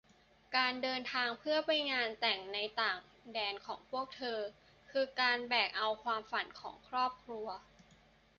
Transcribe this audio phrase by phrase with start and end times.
[0.55, 2.07] การเดินทางเพื่อไปแต่งงาน
[2.53, 2.99] ในต่าง
[3.33, 4.39] แดนของพวกเธอ
[4.91, 7.47] คือการแบกเอาความฝันของครอบครัว